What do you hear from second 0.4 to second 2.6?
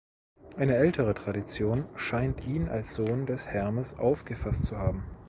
Eine ältere Tradition scheint